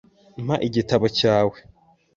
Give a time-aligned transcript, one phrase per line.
[0.45, 1.57] Mpa igitabo cyawe.